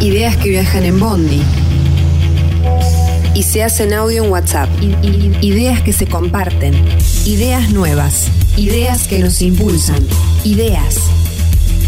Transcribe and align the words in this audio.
Ideas 0.00 0.36
que 0.36 0.50
viajan 0.50 0.84
en 0.84 1.00
Bondi. 1.00 1.42
Y 3.34 3.42
se 3.42 3.62
hacen 3.62 3.92
audio 3.92 4.24
en 4.24 4.30
WhatsApp. 4.30 4.68
Ideas 5.40 5.82
que 5.82 5.92
se 5.92 6.06
comparten. 6.06 6.74
Ideas 7.24 7.70
nuevas. 7.70 8.28
Ideas 8.56 9.08
que 9.08 9.18
nos 9.18 9.42
impulsan. 9.42 10.06
Ideas 10.44 10.96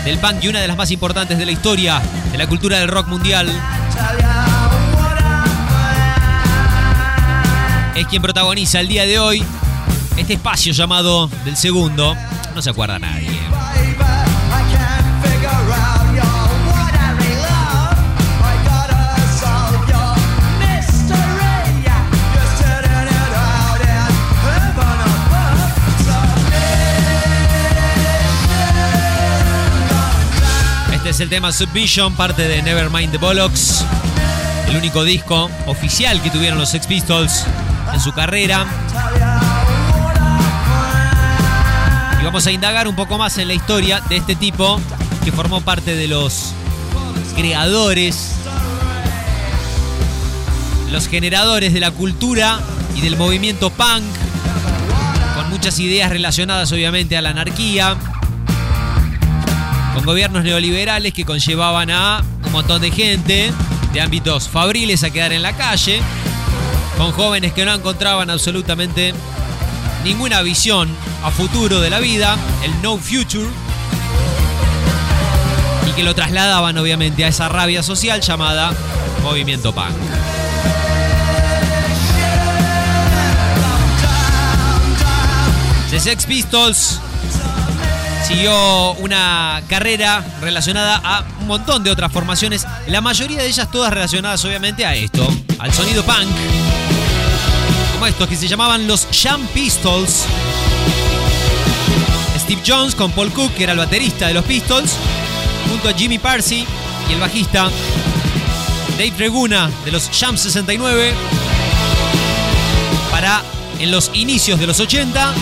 del 0.04 0.18
punk 0.20 0.44
y 0.44 0.48
una 0.48 0.60
de 0.60 0.68
las 0.68 0.78
más 0.78 0.90
importantes 0.92 1.38
de 1.38 1.46
la 1.46 1.52
historia 1.52 2.02
de 2.32 2.38
la 2.38 2.48
cultura 2.48 2.80
del 2.80 2.88
rock 2.88 3.08
mundial. 3.08 3.52
Es 7.96 8.08
quien 8.08 8.22
protagoniza 8.22 8.80
el 8.80 8.88
día 8.88 9.06
de 9.06 9.20
hoy 9.20 9.44
este 10.18 10.34
espacio 10.34 10.74
llamado 10.74 11.28
del 11.46 11.56
segundo. 11.56 12.16
No 12.56 12.62
se 12.62 12.70
acuerda 12.70 13.00
nadie. 13.00 13.37
Es 31.18 31.22
el 31.22 31.30
tema 31.30 31.52
Subvision, 31.52 32.14
parte 32.16 32.48
de 32.48 32.62
Nevermind 32.62 33.12
the 33.12 33.18
Bollocks, 33.18 33.84
el 34.68 34.76
único 34.76 35.04
disco 35.04 35.50
oficial 35.66 36.22
que 36.22 36.30
tuvieron 36.30 36.60
los 36.60 36.70
Sex 36.70 36.86
Pistols 36.86 37.44
en 37.92 38.00
su 38.00 38.12
carrera. 38.12 38.68
Y 42.22 42.24
vamos 42.24 42.46
a 42.46 42.52
indagar 42.52 42.88
un 42.88 42.96
poco 42.96 43.18
más 43.18 43.40
en 43.40 43.48
la 43.48 43.56
historia 43.56 44.00
de 44.02 44.18
este 44.18 44.36
tipo 44.36 44.80
que 45.26 45.32
formó 45.32 45.62
parte 45.62 45.96
de 45.96 46.08
los 46.08 46.54
creadores, 47.36 48.34
los 50.92 51.08
generadores 51.08 51.74
de 51.74 51.80
la 51.80 51.90
cultura 51.90 52.60
y 52.96 53.02
del 53.02 53.18
movimiento 53.18 53.72
punk, 53.72 54.04
con 55.36 55.50
muchas 55.50 55.80
ideas 55.80 56.12
relacionadas 56.12 56.72
obviamente 56.72 57.18
a 57.18 57.24
la 57.24 57.32
anarquía, 57.32 57.98
gobiernos 60.08 60.46
neoliberales 60.46 61.14
que 61.14 61.26
conllevaban 61.26 61.92
a 61.92 62.24
un 62.46 62.52
montón 62.54 62.82
de 62.82 62.92
gente 62.92 63.52
de 63.92 64.02
ámbitos 64.02 64.48
fabriles 64.48 65.04
a 65.04 65.10
quedar 65.10 65.34
en 65.34 65.42
la 65.42 65.52
calle, 65.58 66.02
con 66.98 67.12
jóvenes 67.12 67.52
que 67.52 67.66
no 67.66 67.74
encontraban 67.74 68.30
absolutamente 68.30 69.14
ninguna 70.06 70.42
visión 70.44 70.88
a 71.26 71.30
futuro 71.30 71.82
de 71.82 71.90
la 71.90 72.00
vida, 72.00 72.38
el 72.64 72.82
no 72.82 72.98
future, 72.98 73.50
y 75.90 75.92
que 75.92 76.04
lo 76.04 76.16
trasladaban 76.16 76.78
obviamente 76.78 77.26
a 77.26 77.28
esa 77.28 77.50
rabia 77.50 77.84
social 77.84 78.22
llamada 78.22 78.72
movimiento 79.24 79.76
punk. 79.76 79.92
The 85.90 86.00
Sex 86.00 86.26
Pistols 86.26 87.02
siguió 88.28 88.92
una 88.96 89.62
carrera 89.70 90.22
relacionada 90.42 91.00
a 91.02 91.24
un 91.40 91.48
montón 91.48 91.82
de 91.82 91.92
otras 91.92 92.12
formaciones, 92.12 92.68
la 92.88 93.00
mayoría 93.00 93.38
de 93.38 93.48
ellas 93.48 93.72
todas 93.72 93.94
relacionadas 93.94 94.44
obviamente 94.44 94.86
a 94.86 94.96
esto, 94.96 95.26
al 95.60 95.74
sonido 95.74 96.04
punk, 96.04 96.28
como 97.94 98.06
estos 98.06 98.28
que 98.28 98.36
se 98.36 98.50
llamaban 98.50 98.86
los 98.86 99.08
Jam 99.14 99.48
Pistols. 99.54 100.26
Steve 102.38 102.62
Jones 102.68 102.96
con 102.96 103.12
Paul 103.14 103.32
Cook, 103.32 103.54
que 103.54 103.64
era 103.64 103.72
el 103.72 103.78
baterista 103.78 104.28
de 104.28 104.34
los 104.34 104.44
Pistols, 104.44 104.92
junto 105.70 105.88
a 105.88 105.94
Jimmy 105.94 106.20
Parsi 106.20 106.66
y 107.10 107.14
el 107.14 107.22
bajista 107.22 107.70
Dave 108.98 109.14
Reguna 109.18 109.72
de 109.86 109.92
los 109.92 110.10
Jam 110.12 110.38
69, 110.38 111.14
para 113.10 113.42
en 113.80 113.90
los 113.90 114.12
inicios 114.14 114.60
de 114.60 114.68
los 114.68 114.80
80 114.82 115.34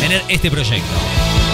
tener 0.00 0.22
este 0.28 0.50
proyecto. 0.50 1.45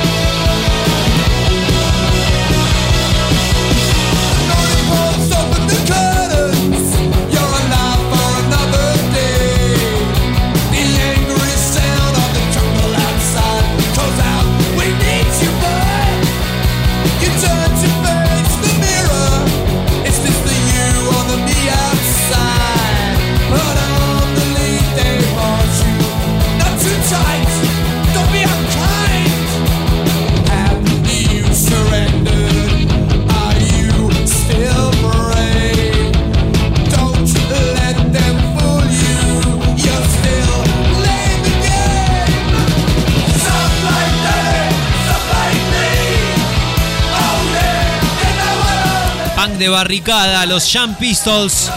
Punk 49.42 49.54
de 49.54 49.68
barricada, 49.68 50.47
los 50.47 50.71
Jam 50.72 50.94
Pistols. 50.94 51.68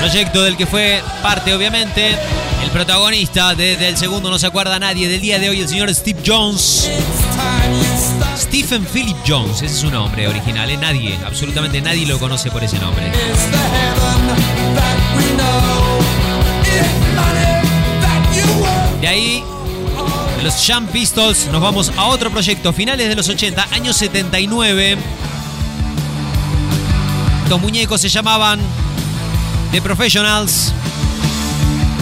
Proyecto 0.00 0.42
del 0.42 0.56
que 0.56 0.66
fue 0.66 1.00
parte, 1.22 1.54
obviamente, 1.54 2.16
el 2.64 2.70
protagonista 2.72 3.54
desde 3.54 3.86
el 3.86 3.96
segundo, 3.96 4.28
no 4.28 4.40
se 4.40 4.48
acuerda 4.48 4.80
nadie, 4.80 5.08
del 5.08 5.20
día 5.20 5.38
de 5.38 5.48
hoy, 5.48 5.60
el 5.60 5.68
señor 5.68 5.94
Steve 5.94 6.20
Jones. 6.26 6.90
Stephen 8.38 8.84
Philip 8.84 9.16
Jones, 9.24 9.58
ese 9.58 9.66
es 9.66 9.76
su 9.76 9.88
nombre 9.88 10.26
original, 10.26 10.68
¿eh? 10.68 10.76
nadie, 10.76 11.16
absolutamente 11.24 11.80
nadie 11.80 12.06
lo 12.06 12.18
conoce 12.18 12.50
por 12.50 12.64
ese 12.64 12.80
nombre. 12.80 13.12
De 19.00 19.06
ahí, 19.06 19.44
los 20.42 20.66
Jam 20.66 20.86
Pistols, 20.86 21.48
nos 21.52 21.60
vamos 21.60 21.92
a 21.96 22.06
otro 22.06 22.30
proyecto, 22.30 22.72
finales 22.72 23.08
de 23.08 23.14
los 23.14 23.28
80, 23.28 23.68
año 23.72 23.92
79. 23.92 24.96
Estos 27.42 27.60
muñecos 27.60 28.00
se 28.00 28.08
llamaban 28.08 28.60
The 29.72 29.82
Professionals. 29.82 30.72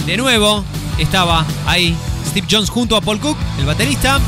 De 0.05 0.15
nuevo 0.15 0.63
estaba 0.97 1.45
ahí 1.65 1.95
Steve 2.27 2.47
Jones 2.49 2.69
junto 2.69 2.95
a 2.95 3.01
Paul 3.01 3.19
Cook, 3.19 3.37
el 3.59 3.65
baterista. 3.65 4.19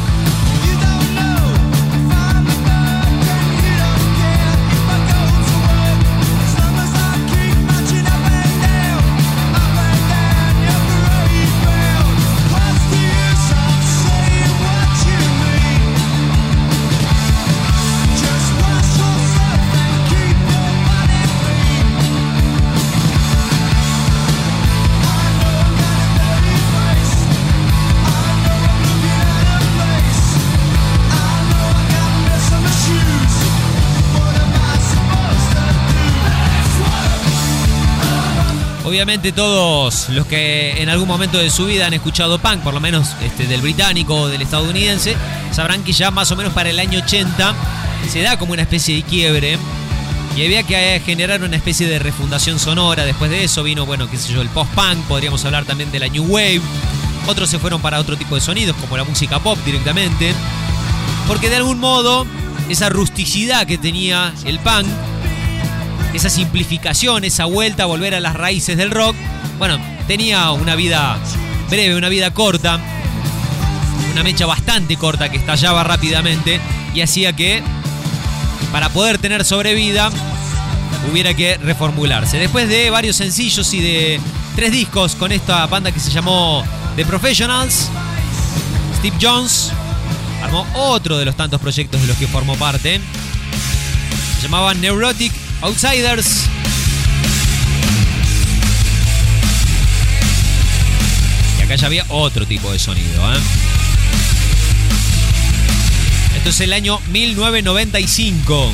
Obviamente 39.01 39.31
todos 39.31 40.09
los 40.09 40.27
que 40.27 40.79
en 40.79 40.87
algún 40.87 41.07
momento 41.07 41.39
de 41.39 41.49
su 41.49 41.65
vida 41.65 41.87
han 41.87 41.93
escuchado 41.93 42.37
punk, 42.37 42.59
por 42.59 42.75
lo 42.75 42.79
menos 42.79 43.15
este, 43.23 43.47
del 43.47 43.59
británico 43.59 44.13
o 44.13 44.27
del 44.27 44.43
estadounidense, 44.43 45.15
sabrán 45.51 45.83
que 45.83 45.91
ya 45.91 46.11
más 46.11 46.29
o 46.29 46.35
menos 46.35 46.53
para 46.53 46.69
el 46.69 46.79
año 46.79 46.99
80 46.99 47.55
se 48.07 48.21
da 48.21 48.37
como 48.37 48.53
una 48.53 48.61
especie 48.61 48.93
de 48.97 49.01
quiebre 49.01 49.57
y 50.37 50.45
había 50.45 50.61
que 50.61 51.01
generar 51.03 51.41
una 51.41 51.55
especie 51.55 51.87
de 51.87 51.97
refundación 51.97 52.59
sonora. 52.59 53.03
Después 53.03 53.31
de 53.31 53.43
eso 53.43 53.63
vino, 53.63 53.87
bueno, 53.87 54.07
qué 54.07 54.17
sé 54.17 54.33
yo, 54.33 54.41
el 54.43 54.49
post-punk, 54.49 54.99
podríamos 55.07 55.43
hablar 55.45 55.65
también 55.65 55.91
de 55.91 55.97
la 55.97 56.07
New 56.07 56.25
Wave. 56.25 56.61
Otros 57.25 57.49
se 57.49 57.57
fueron 57.57 57.81
para 57.81 57.99
otro 57.99 58.15
tipo 58.17 58.35
de 58.35 58.41
sonidos, 58.41 58.75
como 58.75 58.97
la 58.97 59.03
música 59.03 59.39
pop 59.39 59.57
directamente. 59.65 60.31
Porque 61.27 61.49
de 61.49 61.55
algún 61.55 61.79
modo, 61.79 62.27
esa 62.69 62.89
rusticidad 62.89 63.65
que 63.65 63.79
tenía 63.79 64.31
el 64.45 64.59
punk 64.59 64.85
esa 66.13 66.29
simplificación, 66.29 67.23
esa 67.23 67.45
vuelta 67.45 67.83
a 67.83 67.85
volver 67.85 68.15
a 68.15 68.19
las 68.19 68.35
raíces 68.35 68.77
del 68.77 68.91
rock, 68.91 69.15
bueno, 69.57 69.79
tenía 70.07 70.51
una 70.51 70.75
vida 70.75 71.17
breve, 71.69 71.95
una 71.95 72.09
vida 72.09 72.33
corta, 72.33 72.79
una 74.11 74.23
mecha 74.23 74.45
bastante 74.45 74.97
corta 74.97 75.29
que 75.29 75.37
estallaba 75.37 75.83
rápidamente 75.83 76.59
y 76.93 77.01
hacía 77.01 77.33
que 77.33 77.63
para 78.71 78.89
poder 78.89 79.17
tener 79.17 79.45
sobrevida 79.45 80.11
hubiera 81.11 81.33
que 81.33 81.57
reformularse. 81.57 82.37
Después 82.37 82.67
de 82.67 82.89
varios 82.89 83.15
sencillos 83.15 83.73
y 83.73 83.81
de 83.81 84.19
tres 84.55 84.71
discos 84.71 85.15
con 85.15 85.31
esta 85.31 85.65
banda 85.67 85.91
que 85.91 85.99
se 85.99 86.11
llamó 86.11 86.63
The 86.95 87.05
Professionals, 87.05 87.89
Steve 88.97 89.15
Jones 89.21 89.71
armó 90.43 90.65
otro 90.75 91.17
de 91.17 91.25
los 91.25 91.35
tantos 91.35 91.61
proyectos 91.61 92.01
de 92.01 92.07
los 92.07 92.17
que 92.17 92.27
formó 92.27 92.55
parte. 92.55 92.99
Se 94.35 94.41
llamaba 94.43 94.73
Neurotic 94.73 95.33
Outsiders. 95.61 96.49
Y 101.59 101.61
acá 101.63 101.75
ya 101.75 101.87
había 101.87 102.05
otro 102.09 102.45
tipo 102.47 102.71
de 102.71 102.79
sonido. 102.79 103.33
¿eh? 103.33 103.37
Esto 106.37 106.49
es 106.49 106.59
el 106.61 106.73
año 106.73 106.99
1995. 107.09 108.73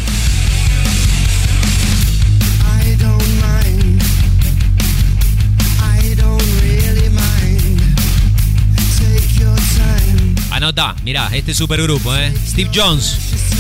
Anota, 10.58 10.96
mirá, 11.04 11.30
este 11.34 11.54
supergrupo, 11.54 12.16
¿eh? 12.16 12.34
Steve 12.48 12.72
Jones, 12.74 13.16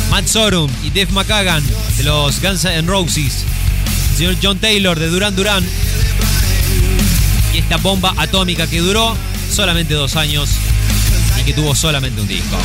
Matt 0.09 0.25
Sorum 0.25 0.67
y 0.83 0.89
Dave 0.89 1.11
McCagan 1.11 1.63
de 1.95 2.03
los 2.03 2.41
Guns 2.41 2.65
N' 2.65 2.87
Roses. 2.87 3.45
El 4.09 4.17
señor 4.17 4.35
John 4.41 4.57
Taylor 4.57 4.97
de 4.97 5.07
Duran 5.07 5.35
Duran. 5.35 5.63
Y 7.53 7.59
esta 7.59 7.77
bomba 7.77 8.15
atómica 8.17 8.65
que 8.65 8.79
duró 8.79 9.15
solamente 9.51 9.93
dos 9.93 10.15
años 10.15 10.49
y 11.39 11.43
que 11.43 11.53
tuvo 11.53 11.75
solamente 11.75 12.19
un 12.19 12.27
disco. 12.27 12.57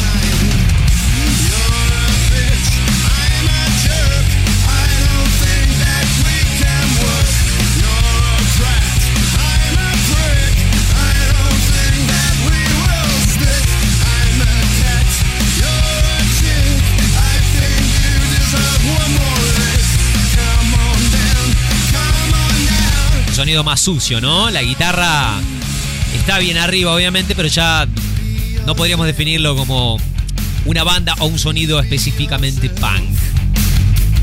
Más 23.61 23.81
sucio, 23.81 24.21
¿no? 24.21 24.51
La 24.51 24.63
guitarra 24.63 25.35
está 26.17 26.39
bien 26.39 26.57
arriba, 26.57 26.95
obviamente, 26.95 27.35
pero 27.35 27.49
ya 27.49 27.87
no 28.67 28.75
podríamos 28.75 29.07
definirlo 29.07 29.55
como 29.55 29.99
una 30.65 30.85
banda 30.85 31.15
o 31.19 31.27
un 31.27 31.39
sonido 31.39 31.79
específicamente 31.81 32.71
punk. 32.71 33.15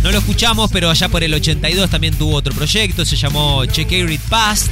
No 0.01 0.11
lo 0.11 0.17
escuchamos, 0.17 0.71
pero 0.71 0.89
allá 0.89 1.09
por 1.09 1.23
el 1.23 1.33
82 1.33 1.89
también 1.89 2.15
tuvo 2.15 2.35
otro 2.35 2.53
proyecto, 2.53 3.05
se 3.05 3.15
llamó 3.15 3.65
Checkered 3.65 4.19
Past. 4.29 4.71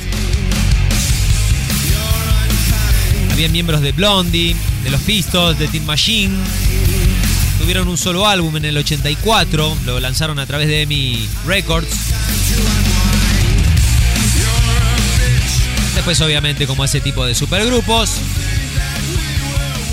Había 3.31 3.49
miembros 3.49 3.81
de 3.81 3.91
Blondie, 3.91 4.55
de 4.83 4.89
los 4.89 5.01
Pistols, 5.01 5.59
de 5.59 5.67
Teen 5.67 5.85
Machine. 5.85 6.35
Tuvieron 7.59 7.87
un 7.87 7.97
solo 7.97 8.27
álbum 8.27 8.57
en 8.57 8.65
el 8.65 8.77
84, 8.77 9.77
lo 9.85 9.99
lanzaron 9.99 10.39
a 10.39 10.45
través 10.45 10.67
de 10.67 10.81
EMI 10.83 11.27
Records. 11.45 11.87
Después, 16.07 16.25
obviamente, 16.25 16.67
como 16.67 16.85
ese 16.85 17.01
tipo 17.01 17.25
de 17.25 17.35
supergrupos, 17.35 18.21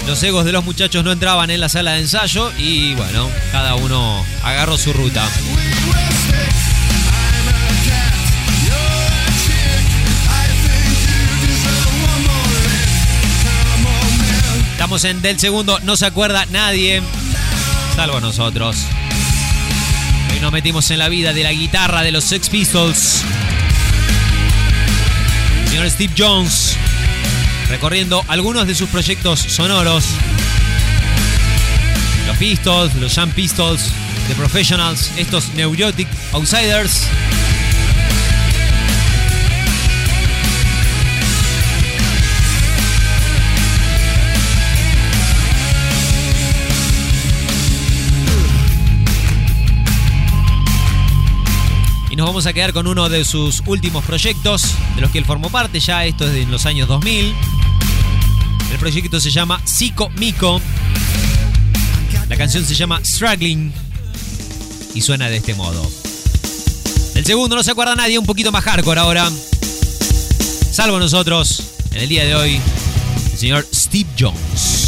los 0.06 0.22
egos 0.22 0.44
de 0.44 0.52
los 0.52 0.64
muchachos 0.64 1.02
no 1.02 1.11
entraban 1.11 1.50
en 1.50 1.58
la 1.58 1.69
sala 1.69 1.94
de 1.94 2.02
ensayo 2.02 2.52
y 2.56 2.94
bueno, 2.94 3.28
cada 3.50 3.75
uno 3.75 4.25
agarró 4.44 4.78
su 4.78 4.93
ruta. 4.93 5.28
Estamos 14.70 15.03
en 15.03 15.20
Del 15.20 15.41
Segundo, 15.41 15.81
no 15.81 15.96
se 15.96 16.06
acuerda 16.06 16.46
nadie, 16.46 17.03
salvo 17.96 18.20
nosotros. 18.20 18.77
Hoy 20.32 20.39
nos 20.39 20.53
metimos 20.53 20.89
en 20.93 21.00
la 21.00 21.08
vida 21.08 21.32
de 21.32 21.43
la 21.43 21.50
guitarra 21.50 22.03
de 22.03 22.12
los 22.12 22.22
Sex 22.22 22.48
Pistols. 22.50 23.24
Señor 25.74 25.90
Steve 25.90 26.14
Jones, 26.16 26.76
recorriendo 27.69 28.24
algunos 28.28 28.64
de 28.69 28.76
sus 28.76 28.88
proyectos 28.90 29.40
sonoros. 29.40 30.04
Los 32.28 32.36
Pistols, 32.36 32.94
los 32.94 33.12
Jam 33.12 33.32
Pistols, 33.32 33.90
The 34.28 34.36
Professionals, 34.36 35.10
estos 35.16 35.48
Neurotic 35.56 36.06
Outsiders. 36.32 37.08
Vamos 52.34 52.46
a 52.46 52.53
quedar 52.53 52.72
con 52.72 52.88
uno 52.88 53.08
de 53.08 53.24
sus 53.24 53.62
últimos 53.64 54.05
proyectos, 54.05 54.62
de 54.96 55.03
los 55.03 55.12
que 55.12 55.19
él 55.19 55.24
formó 55.24 55.50
parte 55.50 55.79
ya, 55.79 56.05
esto 56.05 56.26
es 56.26 56.32
de 56.32 56.44
los 56.46 56.67
años 56.67 56.88
2000. 56.88 57.32
El 58.72 58.79
proyecto 58.81 59.20
se 59.20 59.31
llama 59.31 59.62
Psico 59.64 60.10
Mico. 60.17 60.60
La 62.29 62.36
canción 62.36 62.64
se 62.64 62.74
llama 62.74 63.00
Struggling 63.05 63.72
y 64.96 65.00
suena 65.00 65.29
de 65.29 65.36
este 65.36 65.55
modo. 65.55 65.88
El 67.14 67.24
segundo 67.24 67.55
no 67.55 67.62
se 67.62 67.70
acuerda 67.70 67.94
nadie, 67.94 68.19
un 68.19 68.26
poquito 68.26 68.50
más 68.50 68.64
hardcore 68.64 68.98
ahora. 68.98 69.31
Salvo 70.72 70.98
nosotros, 70.98 71.62
en 71.93 71.98
el 72.03 72.08
día 72.08 72.24
de 72.24 72.34
hoy, 72.34 72.60
el 73.31 73.38
señor 73.38 73.64
Steve 73.72 74.10
Jones. 74.19 74.83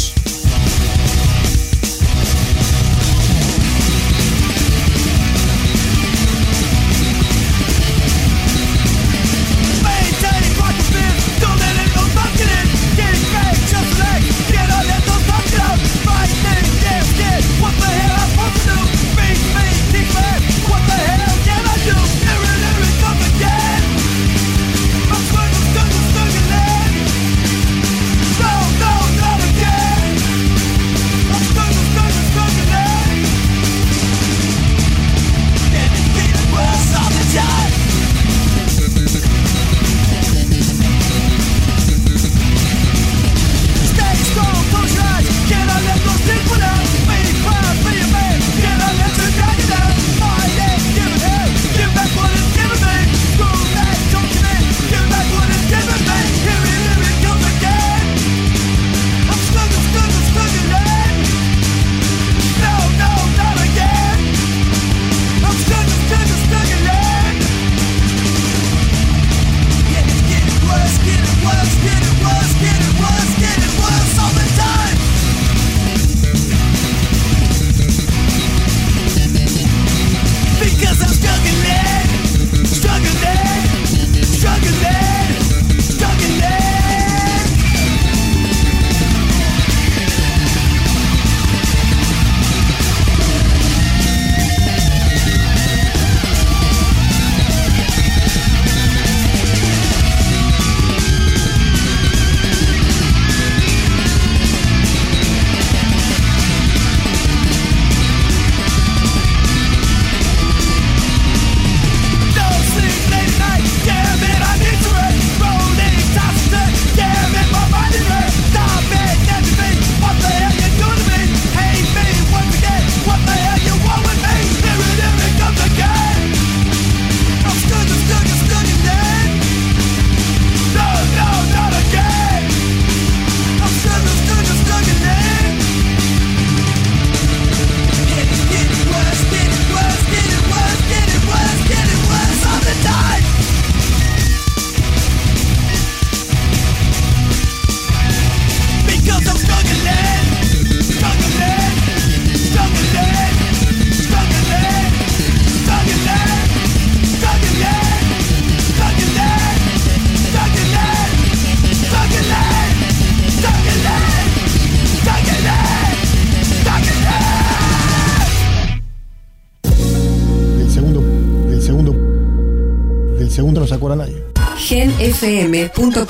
Segundo 175.19 176.05